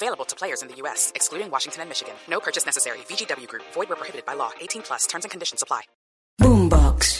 Available 0.00 0.24
to 0.26 0.36
players 0.36 0.62
in 0.62 0.68
the 0.68 0.76
U.S., 0.82 1.10
excluding 1.16 1.50
Washington 1.50 1.82
and 1.82 1.88
Michigan. 1.90 2.14
No 2.30 2.38
purchase 2.38 2.64
necessary. 2.64 2.98
VGW 3.08 3.48
Group. 3.48 3.64
Void 3.74 3.88
where 3.88 3.96
prohibited 3.96 4.24
by 4.24 4.34
law. 4.34 4.52
18 4.60 4.82
plus. 4.82 5.06
Terms 5.08 5.24
and 5.24 5.30
conditions 5.32 5.60
apply. 5.60 5.82
Boombox. 6.40 7.18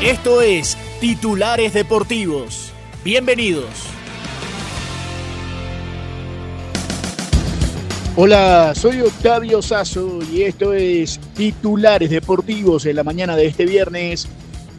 Esto 0.00 0.40
es 0.42 0.78
Titulares 1.00 1.74
Deportivos. 1.74 2.70
Bienvenidos. 3.02 3.90
Hola, 8.14 8.74
soy 8.76 9.00
Octavio 9.00 9.60
Sazo 9.60 10.20
y 10.30 10.42
esto 10.42 10.72
es 10.72 11.18
Titulares 11.34 12.10
Deportivos 12.10 12.86
en 12.86 12.94
la 12.94 13.02
mañana 13.02 13.34
de 13.34 13.46
este 13.46 13.66
viernes 13.66 14.28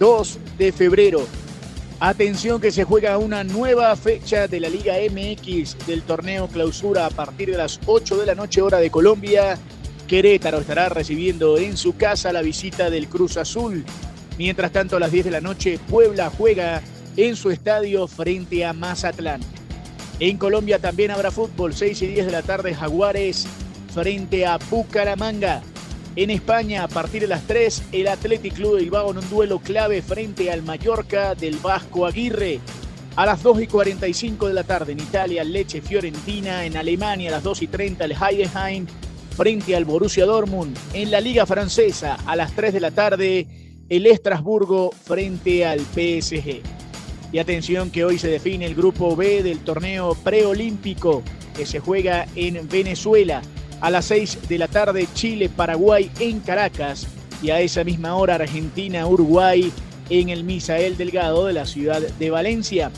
2 0.02 0.40
de 0.58 0.72
febrero. 0.72 1.28
Atención 2.00 2.60
que 2.60 2.72
se 2.72 2.86
juega 2.86 3.20
una 3.20 3.44
nueva 3.44 3.96
fecha 3.96 4.48
de 4.48 4.60
la 4.60 4.68
Liga 4.68 4.96
MX 4.96 5.86
del 5.86 6.02
torneo 6.02 6.48
clausura 6.48 7.06
a 7.06 7.12
partir 7.12 7.52
de 7.52 7.58
las 7.58 7.80
8 7.86 8.18
de 8.18 8.26
la 8.26 8.34
noche 8.34 8.64
hora 8.64 8.80
de 8.80 8.90
Colombia. 8.90 9.60
Querétaro 10.08 10.58
estará 10.58 10.90
recibiendo 10.90 11.60
en 11.60 11.78
su 11.78 11.98
casa 11.98 12.34
la 12.34 12.42
visita 12.42 12.90
del 12.90 13.10
Cruz 13.10 13.38
Azul. 13.38 13.86
Mientras 14.40 14.72
tanto, 14.72 14.98
a 14.98 15.00
las 15.00 15.12
10 15.12 15.26
de 15.26 15.32
la 15.32 15.40
noche, 15.40 15.80
Puebla 15.88 16.32
juega 16.36 16.82
en 17.16 17.36
su 17.36 17.52
estadio 17.52 18.08
frente 18.08 18.66
a 18.66 18.74
Mazatlán. 18.74 19.42
En 20.20 20.40
Colombia 20.40 20.80
también 20.80 21.12
habrá 21.12 21.30
fútbol, 21.30 21.76
6 21.76 22.02
y 22.02 22.08
10 22.08 22.26
de 22.26 22.32
la 22.32 22.42
tarde, 22.42 22.74
Jaguares 22.74 23.46
frente 23.94 24.48
a 24.48 24.58
Bucaramanga. 24.58 25.62
En 26.18 26.30
España, 26.30 26.84
a 26.84 26.90
partir 26.90 27.22
de 27.22 27.28
las 27.30 27.48
3, 27.48 27.84
el 27.94 28.10
Athletic 28.10 28.56
Club 28.56 28.76
de 28.76 28.84
Bilbao 28.84 29.12
en 29.12 29.20
un 29.20 29.30
duelo 29.30 29.60
clave 29.60 30.02
frente 30.02 30.52
al 30.52 30.62
Mallorca 30.62 31.36
del 31.36 31.56
Vasco 31.56 32.06
Aguirre. 32.06 32.60
A 33.16 33.26
las 33.26 33.42
2 33.42 33.62
y 33.62 33.68
45 33.68 34.50
de 34.50 34.54
la 34.54 34.66
tarde 34.66 34.92
en 34.92 35.00
Italia, 35.00 35.46
Leche 35.46 35.82
Fiorentina. 35.82 36.66
En 36.66 36.76
Alemania, 36.76 37.30
a 37.30 37.32
las 37.34 37.44
2 37.44 37.62
y 37.62 37.68
30, 37.68 38.04
el 38.04 38.12
Heidenheim 38.12 38.88
frente 39.38 39.74
al 39.74 39.86
Borussia 39.86 40.26
Dortmund. 40.26 40.78
En 40.94 41.12
la 41.12 41.22
Liga 41.22 41.46
Francesa, 41.46 42.18
a 42.26 42.36
las 42.36 42.54
3 42.58 42.74
de 42.74 42.80
la 42.82 42.92
tarde, 42.92 43.48
el 43.88 44.06
Estrasburgo 44.06 44.92
frente 44.92 45.66
al 45.66 45.80
PSG. 45.80 46.62
Y 47.32 47.40
atención 47.40 47.90
que 47.90 48.04
hoy 48.04 48.20
se 48.20 48.28
define 48.28 48.66
el 48.66 48.76
grupo 48.76 49.16
B 49.16 49.44
del 49.44 49.60
torneo 49.60 50.16
preolímpico 50.16 51.24
que 51.56 51.66
se 51.66 51.80
juega 51.80 52.28
en 52.36 52.68
Venezuela. 52.68 53.42
A 53.82 53.90
las 53.90 54.06
6 54.06 54.48
de 54.48 54.60
la 54.60 54.68
tarde 54.68 55.08
Chile-Paraguay 55.12 56.12
en 56.20 56.40
Caracas 56.40 57.08
y 57.42 57.50
a 57.50 57.62
esa 57.62 57.84
misma 57.84 58.16
hora 58.16 58.36
Argentina-Uruguay 58.36 59.72
en 60.12 60.30
el 60.30 60.44
Misael 60.44 60.98
Delgado 60.98 61.48
de 61.48 61.54
la 61.54 61.66
ciudad 61.66 62.00
de 62.00 62.30
Valencia. 62.30 62.92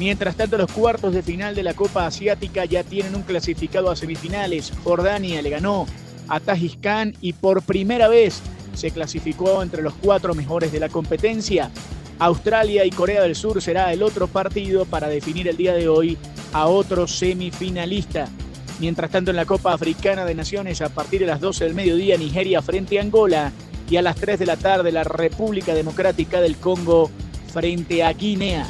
Mientras 0.00 0.34
tanto, 0.34 0.58
los 0.58 0.72
cuartos 0.72 1.14
de 1.14 1.22
final 1.22 1.54
de 1.54 1.62
la 1.62 1.74
Copa 1.74 2.06
Asiática 2.06 2.64
ya 2.64 2.82
tienen 2.82 3.14
un 3.14 3.22
clasificado 3.22 3.88
a 3.88 3.94
semifinales. 3.94 4.72
Jordania 4.82 5.40
le 5.42 5.50
ganó 5.50 5.86
a 6.26 6.40
Tajikán 6.40 7.14
y 7.20 7.32
por 7.32 7.62
primera 7.62 8.08
vez 8.08 8.42
se 8.74 8.90
clasificó 8.90 9.62
entre 9.62 9.82
los 9.82 9.94
cuatro 9.94 10.34
mejores 10.34 10.72
de 10.72 10.80
la 10.80 10.88
competencia. 10.88 11.70
Australia 12.18 12.84
y 12.84 12.90
Corea 12.90 13.22
del 13.22 13.36
Sur 13.36 13.62
será 13.62 13.92
el 13.92 14.02
otro 14.02 14.26
partido 14.26 14.86
para 14.86 15.06
definir 15.06 15.46
el 15.46 15.56
día 15.56 15.74
de 15.74 15.88
hoy 15.88 16.18
a 16.52 16.66
otro 16.66 17.06
semifinalista. 17.06 18.28
Mientras 18.78 19.10
tanto, 19.10 19.30
en 19.30 19.36
la 19.36 19.46
Copa 19.46 19.72
Africana 19.72 20.24
de 20.24 20.34
Naciones, 20.34 20.82
a 20.82 20.90
partir 20.90 21.20
de 21.20 21.26
las 21.26 21.40
12 21.40 21.64
del 21.64 21.74
mediodía, 21.74 22.18
Nigeria 22.18 22.60
frente 22.60 22.98
a 22.98 23.02
Angola 23.02 23.52
y 23.88 23.96
a 23.96 24.02
las 24.02 24.16
3 24.16 24.38
de 24.38 24.46
la 24.46 24.56
tarde, 24.56 24.92
la 24.92 25.04
República 25.04 25.74
Democrática 25.74 26.40
del 26.40 26.56
Congo 26.56 27.10
frente 27.52 28.04
a 28.04 28.12
Guinea. 28.12 28.66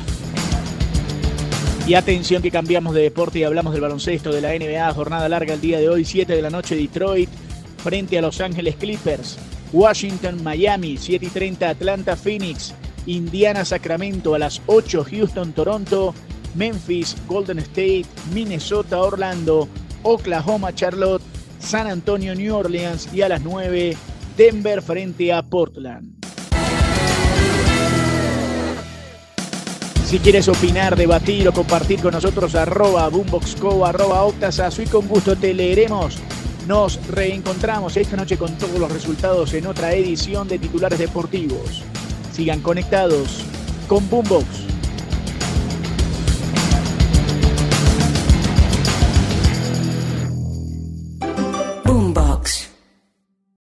Y 1.89 1.95
atención 1.95 2.43
que 2.43 2.51
cambiamos 2.51 2.95
de 2.95 3.03
deporte 3.03 3.39
y 3.39 3.45
hablamos 3.45 3.73
del 3.73 3.83
baloncesto 3.83 4.33
de 4.33 4.41
la 4.41 4.51
NBA, 4.51 4.93
jornada 4.93 5.29
larga 5.29 5.55
el 5.55 5.61
día 5.61 5.79
de 5.79 5.89
hoy, 5.89 6.05
7 6.05 6.35
de 6.35 6.43
la 6.43 6.51
noche, 6.51 6.77
Detroit 6.77 7.31
frente 7.79 8.19
a 8.19 8.23
Los 8.23 8.41
Ángeles 8.41 8.77
Clippers. 8.77 9.39
Washington, 9.73 10.43
Miami, 10.43 10.97
7 10.97 11.27
y 11.27 11.29
30, 11.29 11.69
Atlanta, 11.69 12.17
Phoenix, 12.17 12.75
Indiana, 13.07 13.65
Sacramento, 13.65 14.35
a 14.35 14.39
las 14.39 14.61
8, 14.67 15.05
Houston, 15.11 15.53
Toronto, 15.53 16.15
Memphis, 16.55 17.17
Golden 17.29 17.59
State, 17.59 18.07
Minnesota, 18.33 19.01
Orlando, 19.01 19.69
Oklahoma, 20.07 20.73
Charlotte, 20.73 21.23
San 21.59 21.89
Antonio, 21.89 22.35
New 22.35 22.55
Orleans 22.55 23.13
y 23.13 23.23
a 23.23 23.29
las 23.29 23.43
9, 23.43 23.97
Denver 24.37 24.81
frente 24.81 25.33
a 25.33 25.43
Portland. 25.43 26.15
Si 30.05 30.21
quieres 30.21 30.47
opinar, 30.47 30.95
debatir 30.95 31.49
o 31.49 31.53
compartir 31.53 32.01
con 32.01 32.13
nosotros, 32.13 32.55
arroba 32.55 33.09
boomboxco, 33.09 33.85
arroba 33.85 34.23
octasazo 34.23 34.81
y 34.83 34.87
con 34.87 35.09
gusto 35.09 35.35
te 35.35 35.53
leeremos. 35.53 36.19
Nos 36.69 37.05
reencontramos 37.09 37.97
esta 37.97 38.17
noche 38.17 38.39
con 38.39 38.57
todos 38.59 38.79
los 38.79 38.93
resultados 38.93 39.53
en 39.55 39.67
otra 39.67 39.93
edición 39.93 40.47
de 40.47 40.61
Titulares 40.61 41.01
Deportivos. 41.01 41.83
Sigan 42.33 42.61
conectados 42.61 43.41
con 43.89 44.09
Boombox. 44.09 44.66